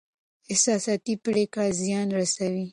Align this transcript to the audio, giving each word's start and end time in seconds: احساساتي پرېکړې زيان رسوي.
احساساتي 0.51 1.13
پرېکړې 1.25 1.69
زيان 1.81 2.07
رسوي. 2.19 2.67